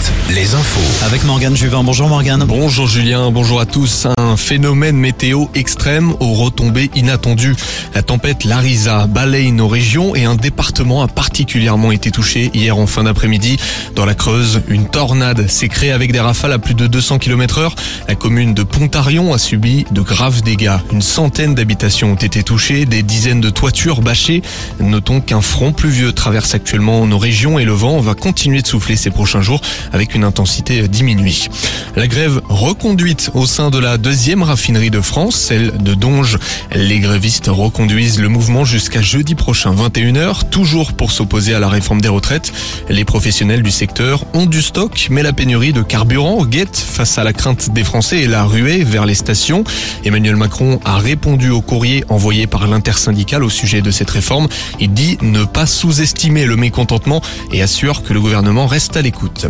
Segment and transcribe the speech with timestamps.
[0.00, 1.04] Alouette, les infos.
[1.04, 1.82] Avec Morgane Juvin.
[1.82, 2.44] Bonjour Morgane.
[2.44, 4.06] Bonjour Julien, bonjour à tous.
[4.16, 7.56] Un phénomène météo extrême aux retombées inattendues.
[7.94, 12.86] La tempête Larisa balaye nos régions et un département a particulièrement été touché hier en
[12.86, 13.58] fin d'après-midi.
[13.96, 17.58] Dans la Creuse, une tornade s'est créée avec des rafales à plus de 200 km
[17.58, 17.74] heure.
[18.06, 20.76] La commune de Pontarion a subi de graves dégâts.
[20.92, 24.42] Une centaine d'habitations ont été touchées, des dizaines de toitures bâchées.
[24.78, 28.96] Notons qu'un front pluvieux traverse actuellement nos régions et le vent va continuer de souffler
[28.96, 29.60] ces prochains jours
[29.92, 31.34] avec une intensité diminuée.
[31.96, 36.38] La grève reconduite au sein de la deuxième raffinerie de France, celle de Donge.
[36.74, 42.00] Les grévistes reconduisent le mouvement jusqu'à jeudi prochain 21h, toujours pour s'opposer à la réforme
[42.00, 42.52] des retraites.
[42.88, 47.24] Les professionnels du secteur ont du stock, mais la pénurie de carburant guette face à
[47.24, 49.64] la crainte des Français et la ruée vers les stations.
[50.04, 54.48] Emmanuel Macron a répondu au courrier envoyé par l'intersyndicale au sujet de cette réforme.
[54.78, 59.46] Il dit ne pas sous-estimer le mécontentement et assure que le gouvernement reste à l'écoute.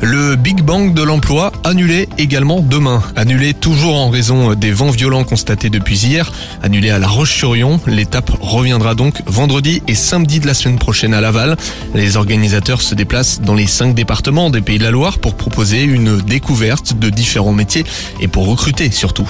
[0.00, 3.02] Le Big Bang de l'emploi annulé également demain.
[3.16, 6.32] Annulé toujours en raison des vents violents constatés depuis hier.
[6.62, 7.80] Annulé à La Roche-sur-Yon.
[7.86, 11.56] L'étape reviendra donc vendredi et samedi de la semaine prochaine à Laval.
[11.94, 15.82] Les organisateurs se déplacent dans les cinq départements des Pays de la Loire pour proposer
[15.82, 17.84] une découverte de différents métiers
[18.20, 19.28] et pour recruter surtout.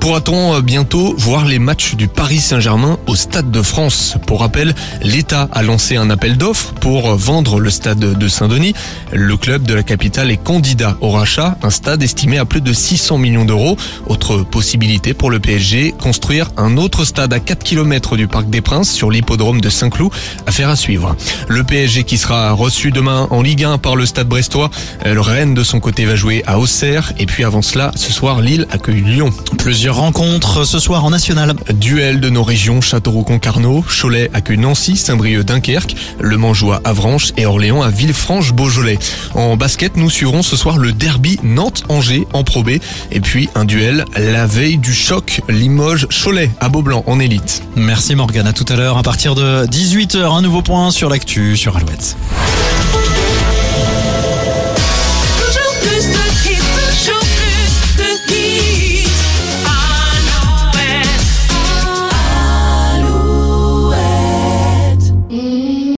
[0.00, 4.16] Pourra-t-on bientôt voir les matchs du Paris Saint-Germain au Stade de France?
[4.26, 8.72] Pour rappel, l'État a lancé un appel d'offres pour vendre le stade de Saint-Denis.
[9.12, 12.72] Le club de la capitale est candidat au rachat, un stade estimé à plus de
[12.72, 13.76] 600 millions d'euros.
[14.06, 18.60] Autre possibilité pour le PSG, construire un autre stade à 4 km du Parc des
[18.60, 20.10] Princes sur l'hippodrome de Saint-Cloud.
[20.46, 21.16] Affaire à suivre.
[21.48, 24.70] Le PSG qui sera reçu demain en Ligue 1 par le stade brestois.
[25.04, 27.12] Le Rennes de son côté va jouer à Auxerre.
[27.18, 29.30] Et puis avant cela, ce soir, Lille accueille Lyon.
[29.58, 31.54] Plusieurs rencontres ce soir en national.
[31.74, 37.46] Duel de nos régions, Châteauroux-Concarneau, Cholet accueille Nancy, Saint-Brieuc-Dunkerque, Le Mans joue à Avranches et
[37.46, 38.98] Orléans à Villefranche-Beaujolais.
[39.34, 42.78] En basket, nous suivrons ce soir le derby Nantes-Angers en Pro B
[43.10, 47.62] et puis un duel la veille du choc Limoges-Cholet à Beaublanc en élite.
[47.74, 51.56] Merci Morgane, à tout à l'heure à partir de 18h, un nouveau point sur l'actu
[51.56, 52.16] sur Alouette.